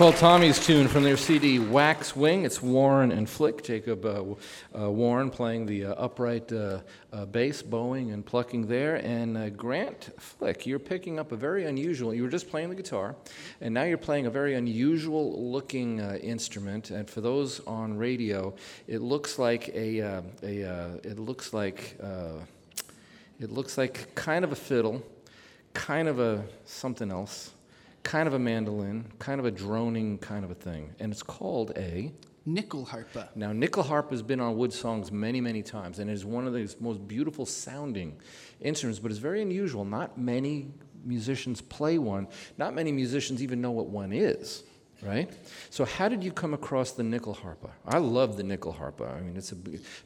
[0.02, 2.44] Called Tommy's Tune from their CD Waxwing.
[2.44, 3.64] It's Warren and Flick.
[3.64, 4.24] Jacob uh,
[4.76, 6.80] uh, Warren playing the uh, upright uh,
[7.14, 8.96] uh, bass, bowing and plucking there.
[8.96, 12.76] And uh, Grant Flick, you're picking up a very unusual, you were just playing the
[12.76, 13.16] guitar,
[13.62, 16.90] and now you're playing a very unusual looking instrument.
[16.90, 18.56] And for those on radio,
[18.88, 21.96] it looks like a, a it looks like,
[23.40, 25.04] it looks like kind of a fiddle,
[25.76, 27.52] kind of a something else
[28.04, 30.94] kind of a mandolin, kind of a droning kind of a thing.
[31.00, 32.12] And it's called a
[32.48, 33.30] nyckelharpa.
[33.36, 36.54] Now, nickel harp has been on wood songs many, many times, and is one of
[36.54, 38.18] the most beautiful sounding
[38.60, 39.86] instruments, but it's very unusual.
[39.86, 40.72] Not many
[41.06, 42.28] musicians play one.
[42.58, 44.64] Not many musicians even know what one is
[45.04, 45.30] right?
[45.70, 47.72] So how did you come across the nyckelharpa?
[47.86, 49.18] I love the nyckelharpa.
[49.18, 49.56] I mean, it's a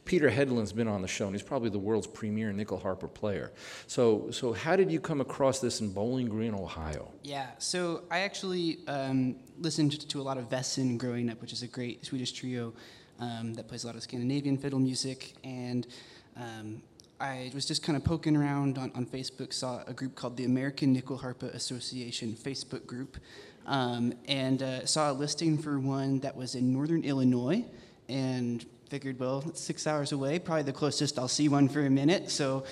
[0.04, 3.52] Peter Hedlund's been on the show, and he's probably the world's premier nyckelharpa player.
[3.86, 7.10] So, so how did you come across this in Bowling Green, Ohio?
[7.22, 11.62] Yeah, so I actually um, listened to a lot of Väsen growing up, which is
[11.62, 12.72] a great Swedish trio
[13.20, 15.86] um, that plays a lot of Scandinavian fiddle music, and
[16.36, 16.82] um,
[17.18, 20.44] I was just kind of poking around on, on Facebook, saw a group called the
[20.44, 23.16] American Nyckelharpa Association Facebook group,
[23.66, 27.64] um, and uh, saw a listing for one that was in northern Illinois,
[28.08, 31.90] and figured, well, it's six hours away, probably the closest I'll see one for a
[31.90, 32.30] minute.
[32.30, 32.64] So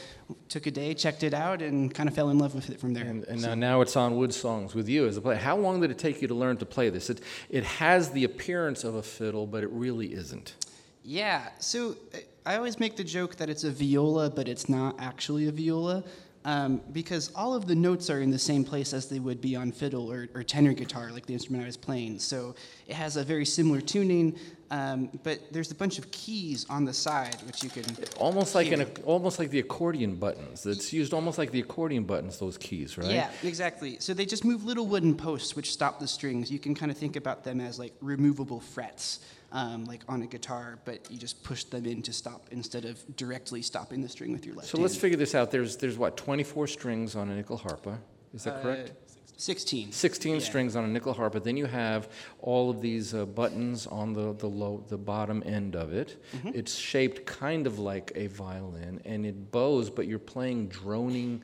[0.48, 2.94] took a day, checked it out, and kind of fell in love with it from
[2.94, 3.04] there.
[3.04, 3.48] And, and so.
[3.48, 5.36] now, now it's on Wood Songs with you as a player.
[5.36, 7.10] How long did it take you to learn to play this?
[7.10, 7.20] It,
[7.50, 10.54] it has the appearance of a fiddle, but it really isn't.
[11.02, 11.96] Yeah, so
[12.46, 16.04] I always make the joke that it's a viola, but it's not actually a viola
[16.44, 19.56] um, because all of the notes are in the same place as they would be
[19.56, 22.18] on fiddle or, or, tenor guitar, like the instrument I was playing.
[22.18, 22.54] So
[22.86, 24.36] it has a very similar tuning,
[24.70, 27.84] um, but there's a bunch of keys on the side which you can
[28.18, 30.66] almost like an almost like the accordion buttons.
[30.66, 32.38] It's used almost like the accordion buttons.
[32.38, 33.10] Those keys, right?
[33.10, 33.96] Yeah, exactly.
[34.00, 36.50] So they just move little wooden posts which stop the strings.
[36.50, 39.20] You can kind of think about them as like removable frets
[39.54, 42.98] um, like on a guitar, but you just push them in to stop instead of
[43.16, 44.82] directly stopping the string with your left So hand.
[44.82, 45.50] let's figure this out.
[45.50, 47.98] There's, there's what, 24 strings on a nyckelharpa?
[48.34, 48.92] Is that Uh, correct?
[49.36, 49.90] 16.
[49.92, 50.38] 16 Yeah.
[50.40, 51.42] strings on a nyckelharpa.
[51.42, 52.08] Then you have
[52.40, 56.22] all of these uh, buttons on the, the, low, the bottom end of it.
[56.36, 56.50] Mm-hmm.
[56.54, 61.42] It's shaped kind of like a violin, and it bows, but you're playing droning,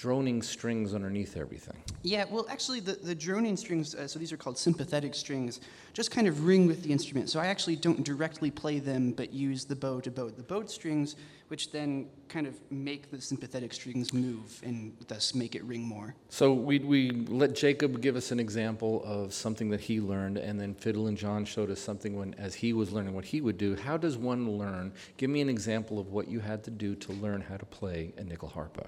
[0.00, 1.76] droning strings underneath everything.
[2.02, 5.60] Yeah, well, actually, the, the droning strings, uh, so these are called sympathetic strings,
[5.92, 7.28] just kind of ring with the instrument.
[7.28, 10.70] So I actually don't directly play them, but use the bow to bow the bowed
[10.70, 11.16] strings,
[11.48, 16.14] which then kind of make the sympathetic strings move and thus make it ring more.
[16.30, 20.58] So we, we let Jacob give us an example of something that he learned, and
[20.58, 23.76] then Fiddlin' John showed us something when, as he was learning what he would do.
[23.76, 24.94] How does one learn?
[25.18, 28.14] Give me an example of what you had to do to learn how to play
[28.16, 28.86] a nyckelharpa.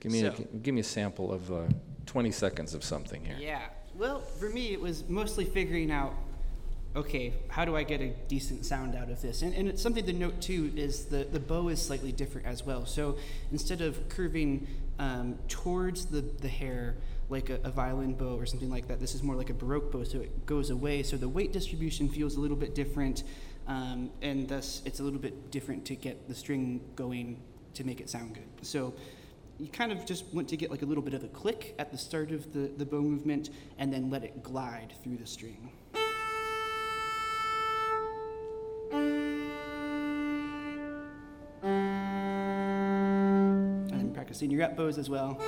[0.00, 1.62] Give me, So- a, give me a sample of uh,
[2.06, 3.36] 20 seconds of something here.
[3.38, 3.62] Yeah.
[3.96, 6.14] Well, for me, it was mostly figuring out,
[6.96, 9.42] okay, how do I get a decent sound out of this?
[9.42, 12.64] And, and it's something to note too is the, the bow is slightly different as
[12.64, 12.86] well.
[12.86, 13.16] So
[13.52, 14.66] instead of curving
[14.98, 16.96] um, towards the, the hair
[17.28, 19.92] like a, a violin bow or something like that, this is more like a baroque
[19.92, 21.02] bow, so it goes away.
[21.04, 23.22] So the weight distribution feels a little bit different,
[23.68, 27.40] um, and thus it's a little bit different to get the string going
[27.74, 28.48] to make it sound good.
[28.66, 28.94] So
[29.60, 31.92] you kind of just want to get like a little bit of a click at
[31.92, 35.70] the start of the, the bow movement and then let it glide through the string.
[41.62, 45.38] And then practicing your up bows as well.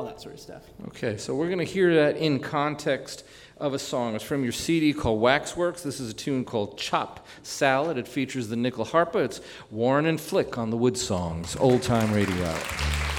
[0.00, 0.62] All that sort of stuff.
[0.88, 3.22] Okay, so we're going to hear that in context
[3.58, 4.14] of a song.
[4.14, 5.82] It's from your CD called Waxworks.
[5.82, 7.98] This is a tune called Chop Salad.
[7.98, 9.16] It features the nyckelharpa.
[9.16, 13.09] It's Warren and Flick on the Wood Songs, Old Time Radio.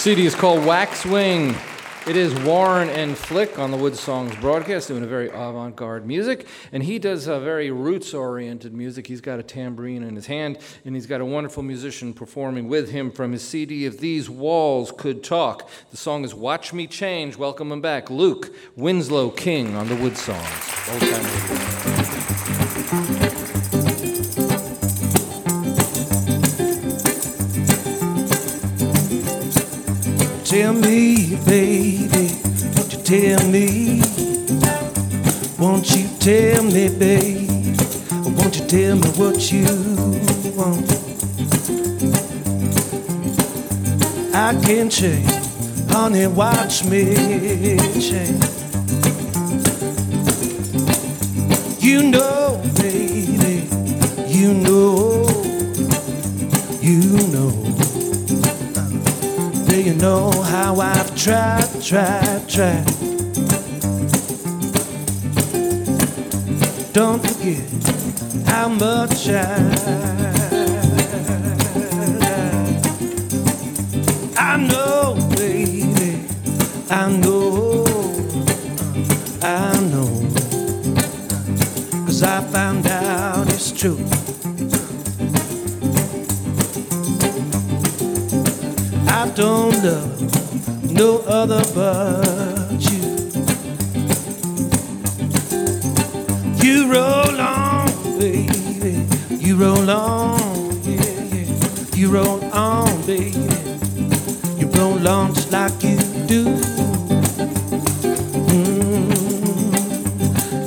[0.00, 1.54] CD is called Waxwing.
[2.06, 6.06] It is Warren and Flick on the Wood Songs broadcast doing a very avant garde
[6.06, 6.46] music.
[6.72, 9.06] And he does a very roots oriented music.
[9.06, 12.90] He's got a tambourine in his hand, and he's got a wonderful musician performing with
[12.90, 15.68] him from his CD, If These Walls Could Talk.
[15.90, 17.36] The song is Watch Me Change.
[17.36, 18.08] Welcome him back.
[18.08, 21.89] Luke Winslow King on the Wood Songs.
[31.50, 32.30] Baby,
[32.76, 34.00] won't you tell me?
[35.58, 37.48] Won't you tell me, baby?
[38.36, 39.66] Won't you tell me what you
[40.54, 40.88] want?
[44.32, 45.28] I can change,
[45.90, 47.16] honey, watch me
[47.98, 48.44] change.
[51.80, 53.66] You know, baby,
[54.28, 55.26] you know,
[56.80, 57.00] you
[57.32, 57.59] know.
[60.00, 62.86] Know how I've tried, tried, tried?
[66.94, 69.28] Don't forget how much.
[69.28, 70.19] I
[91.00, 93.00] no other but you.
[96.62, 99.06] You roll on, baby.
[99.30, 101.96] You roll on, yeah, yeah.
[101.96, 103.48] You roll on, baby.
[104.58, 105.96] You roll on just like you
[106.32, 106.44] do.
[108.50, 109.08] Mm,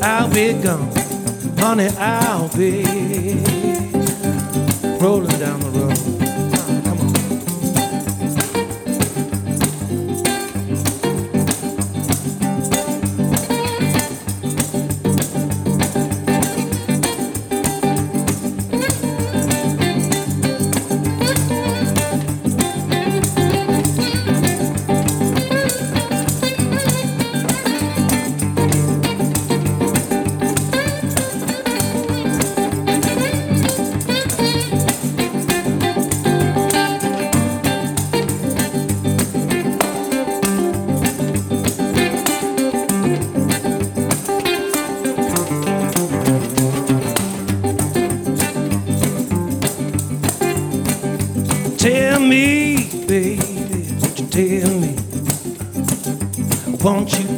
[0.01, 0.89] I'll be gone,
[1.59, 1.89] honey.
[1.99, 2.83] I'll be
[4.99, 6.32] rolling down the road.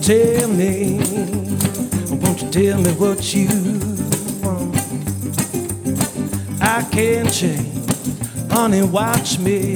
[0.06, 1.00] Tell me?
[2.22, 3.48] Won't you tell me what you
[4.40, 4.78] want?
[6.62, 7.90] I can't change,
[8.52, 9.74] honey, watch me.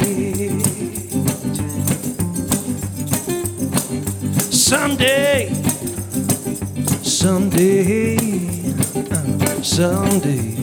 [4.51, 5.51] Someday,
[7.01, 8.15] someday,
[9.09, 10.55] uh, someday.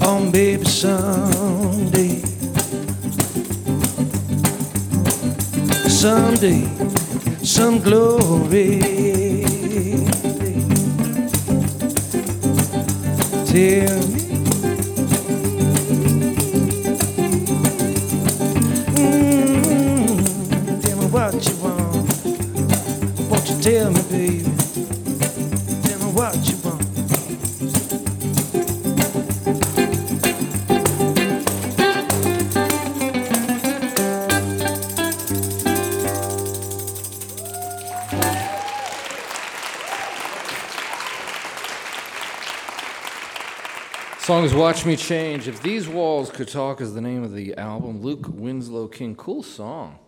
[0.00, 2.20] Oh, baby, someday,
[5.88, 6.62] someday,
[7.54, 8.80] some glory.
[13.46, 14.13] Tell
[44.52, 45.46] Watch Me Change.
[45.48, 48.02] If These Walls Could Talk is the name of the album.
[48.02, 49.14] Luke Winslow King.
[49.14, 49.98] Cool song.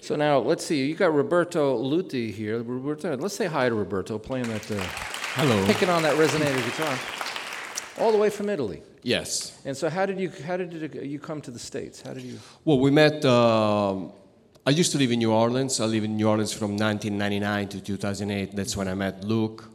[0.00, 0.86] So now, let's see.
[0.86, 2.62] You got Roberto Luti here.
[2.62, 4.70] Roberto, let's say hi to Roberto, playing that.
[4.70, 4.76] Uh,
[5.34, 5.66] Hello.
[5.66, 6.96] Picking on that resonator guitar.
[7.98, 8.82] All the way from Italy.
[9.02, 9.58] Yes.
[9.64, 12.00] And so, how did you how did you come to the states?
[12.02, 12.38] How did you?
[12.64, 13.24] Well, we met.
[13.24, 14.12] um
[14.66, 15.78] I used to live in New Orleans.
[15.80, 18.56] I lived in New Orleans from 1999 to 2008.
[18.56, 19.70] That's when I met Luke,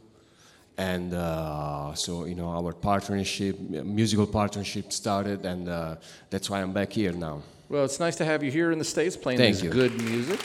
[0.78, 5.96] and uh, so you know our partnership, musical partnership, started, and uh,
[6.30, 7.42] that's why I'm back here now.
[7.68, 9.70] Well, it's nice to have you here in the states playing Thank this you.
[9.70, 10.40] good music.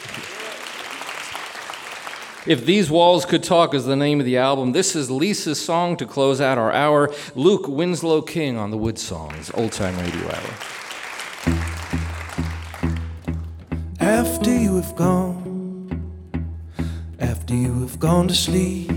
[2.48, 5.98] If These Walls Could Talk is the name of the album, this is Lisa's song
[5.98, 7.14] to close out our hour.
[7.36, 10.54] Luke Winslow King on the Wood Songs, Old Time Radio Hour.
[14.00, 15.44] After you have gone,
[17.20, 18.90] after you have gone to sleep,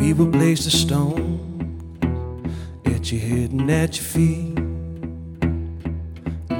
[0.00, 1.36] we will place the stone
[2.86, 4.58] at your head and at your feet.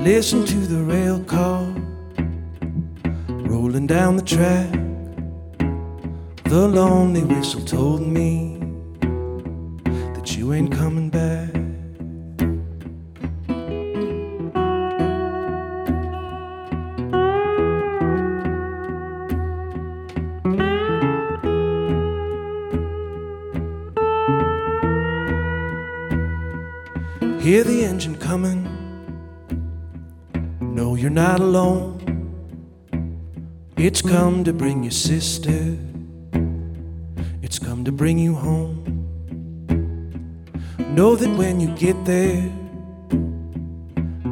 [0.04, 1.64] Listen to the rail car
[3.48, 4.70] rolling down the track.
[6.44, 8.58] The lonely whistle told me
[10.14, 11.59] that you ain't coming back.
[27.50, 28.62] Hear the engine coming.
[30.60, 31.98] No, you're not alone.
[33.76, 35.76] It's come to bring your sister.
[37.42, 38.84] It's come to bring you home.
[40.94, 42.48] Know that when you get there,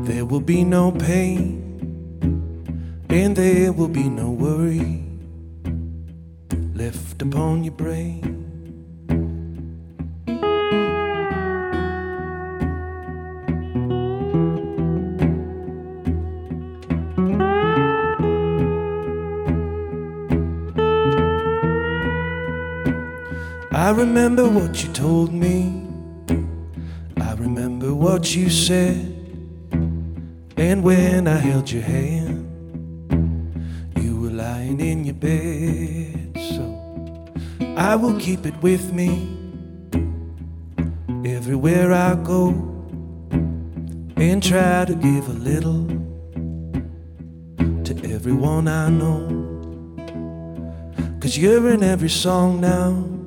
[0.04, 2.22] there will be no pain.
[3.10, 5.02] And there will be no worry
[6.72, 8.37] left upon your brain.
[23.88, 25.82] I remember what you told me.
[27.16, 29.16] I remember what you said.
[30.58, 32.44] And when I held your hand,
[33.96, 36.36] you were lying in your bed.
[36.36, 37.32] So
[37.78, 39.26] I will keep it with me
[41.24, 42.48] everywhere I go
[44.18, 45.86] and try to give a little
[47.84, 49.26] to everyone I know.
[51.20, 53.17] Cause you're in every song now.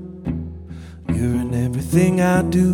[1.22, 2.74] You're in everything I do.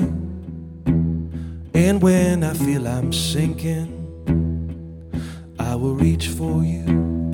[1.73, 3.91] And when I feel I'm sinking,
[5.59, 7.26] I will reach for you.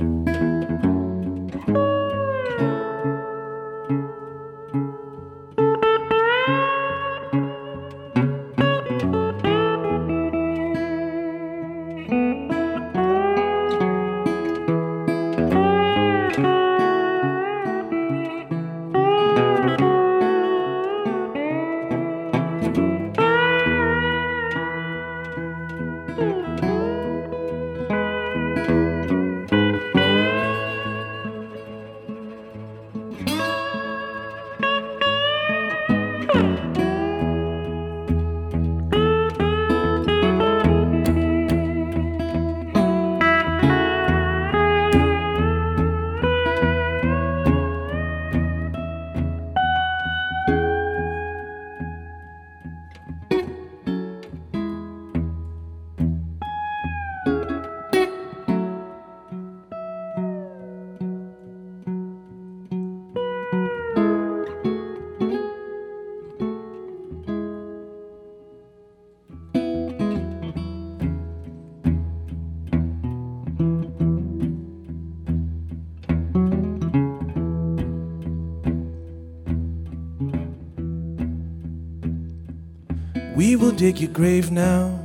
[83.64, 84.99] Will dig your grave now.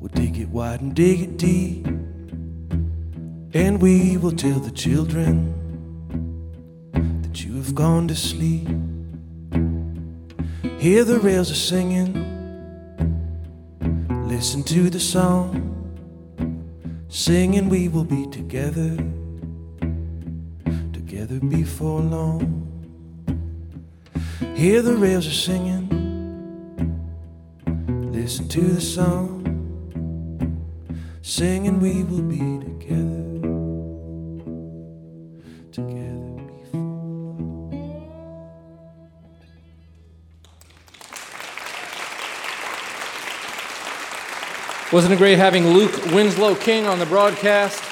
[0.00, 1.86] We'll dig it wide and dig it deep.
[3.52, 5.52] And we will tell the children
[7.20, 8.66] that you have gone to sleep.
[10.78, 12.14] Hear the rails are singing.
[14.26, 15.60] Listen to the song.
[17.10, 18.96] Singing, we will be together.
[20.94, 22.62] Together before long.
[24.54, 25.83] Hear the rails are singing.
[28.24, 29.44] Listen to the song,
[31.20, 33.42] singing we will be together,
[35.70, 36.88] together before.
[44.90, 47.84] Wasn't it great having Luke Winslow King on the broadcast?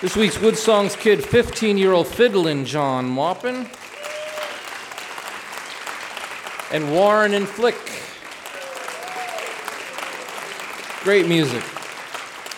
[0.00, 3.68] This week's Wood Songs kid, 15 year old fiddlin' John Maupin.
[6.70, 8.03] And Warren and Flick.
[11.04, 11.62] Great music.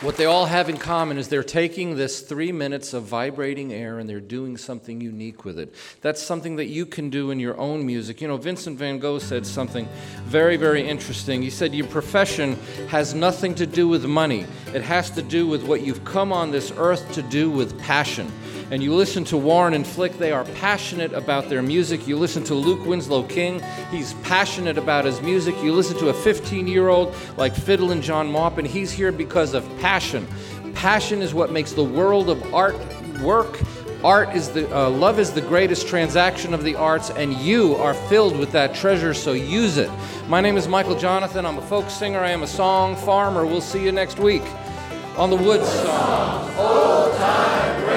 [0.03, 3.99] What they all have in common is they're taking this three minutes of vibrating air
[3.99, 5.75] and they're doing something unique with it.
[6.01, 8.21] That's something that you can do in your own music.
[8.21, 9.89] You know, Vincent van Gogh said something
[10.27, 11.43] very, very interesting.
[11.43, 12.55] He said, Your profession
[12.87, 16.53] has nothing to do with money, it has to do with what you've come on
[16.53, 18.31] this earth to do with passion.
[18.69, 22.09] And you listen to Warren and Flick, they are passionate about their music.
[22.09, 23.63] You listen to Luke Winslow King,
[23.93, 25.55] he's passionate about his music.
[25.63, 29.65] You listen to a 15 year old like Fiddlin' John Maupin, he's here because of
[29.79, 30.27] passion.
[30.75, 32.77] Passion is what makes the world of art
[33.21, 33.61] work.
[34.03, 37.95] Art is the uh, love is the greatest transaction of the arts, and you are
[37.95, 39.15] filled with that treasure.
[39.15, 39.91] So use it.
[40.27, 41.45] My name is Michael Johnathon.
[41.45, 42.19] I'm a folk singer.
[42.19, 43.47] I am a song farmer.
[43.47, 44.43] We'll see you next week
[45.17, 46.55] on the Wood Songs.
[46.59, 47.96] Old time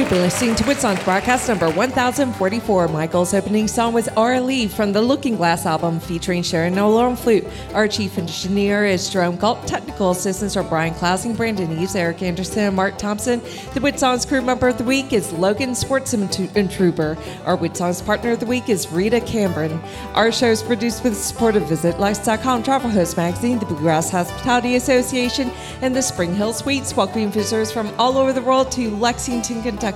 [0.00, 2.88] You've been listening to Woodsong's broadcast number 1044.
[2.88, 7.16] Michael's opening song was Aura Lee from the Looking Glass album featuring Sharon Nolan on
[7.16, 7.46] flute.
[7.74, 9.66] Our chief engineer is Jerome Galt.
[9.66, 13.42] Technical assistants are Brian Clausing, Brandon Eves, Eric Anderson, and Mark Thompson.
[13.74, 17.18] The Woodsong's crew member of the week is Logan Sportsman Intruder.
[17.44, 19.82] Our Woodsong's partner of the week is Rita Cameron.
[20.14, 24.76] Our show is produced with the support of VisitLex.com, Travel Host Magazine, the Bluegrass Hospitality
[24.76, 25.50] Association,
[25.82, 29.89] and the Spring Hill Suites, welcoming visitors from all over the world to Lexington, Kentucky.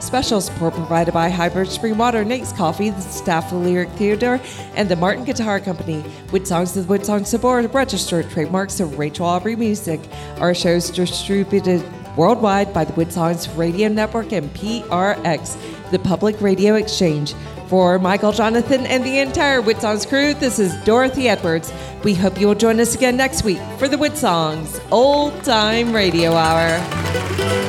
[0.00, 4.40] Special support provided by Hybrid Spring Water, Nate's Coffee, the staff of Lyric Theater,
[4.74, 6.04] and the Martin Guitar Company.
[6.32, 10.00] Wood Songs the Wood Songs Board, registered trademarks of Rachel Aubrey Music.
[10.38, 11.84] Our show is distributed
[12.16, 17.34] worldwide by the Wood Songs Radio Network and PRX, the Public Radio Exchange.
[17.68, 21.72] For Michael Johnathon and the entire Wood Songs crew, this is Dorothy Edwards.
[22.02, 25.92] We hope you will join us again next week for the Wood Songs Old Time
[25.92, 27.59] Radio Hour.